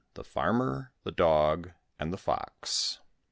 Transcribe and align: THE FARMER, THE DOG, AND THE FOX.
THE 0.15 0.23
FARMER, 0.23 0.93
THE 1.03 1.11
DOG, 1.11 1.73
AND 1.99 2.11
THE 2.11 2.17
FOX. 2.17 3.01